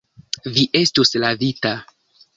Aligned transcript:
Vi 0.55 0.63
estus 0.79 1.13
lavita. 1.25 1.75